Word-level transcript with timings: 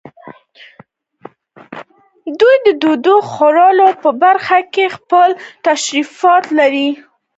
دوی 2.39 2.55
د 2.65 2.67
ډوډۍ 2.81 3.15
خوړلو 3.31 3.87
په 4.03 4.09
برخه 4.23 4.57
کې 4.73 4.85
خپل 4.97 5.29
تشریفات 5.67 6.43
لرل. 6.57 6.89